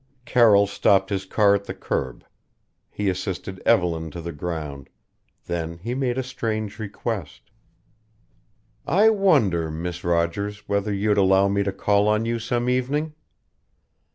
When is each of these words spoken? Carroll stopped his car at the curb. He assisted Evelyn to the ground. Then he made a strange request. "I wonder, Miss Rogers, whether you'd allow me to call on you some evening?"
Carroll 0.25 0.65
stopped 0.65 1.11
his 1.11 1.25
car 1.27 1.53
at 1.53 1.65
the 1.65 1.75
curb. 1.75 2.25
He 2.89 3.07
assisted 3.07 3.61
Evelyn 3.67 4.09
to 4.09 4.19
the 4.19 4.31
ground. 4.31 4.89
Then 5.45 5.77
he 5.77 5.93
made 5.93 6.17
a 6.17 6.23
strange 6.23 6.79
request. 6.79 7.51
"I 8.87 9.11
wonder, 9.11 9.69
Miss 9.69 10.03
Rogers, 10.03 10.67
whether 10.67 10.91
you'd 10.91 11.19
allow 11.19 11.47
me 11.49 11.61
to 11.61 11.71
call 11.71 12.07
on 12.07 12.25
you 12.25 12.39
some 12.39 12.67
evening?" 12.67 13.13